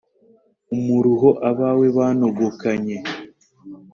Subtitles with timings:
[0.75, 2.97] Umuruho abawe banogokanye,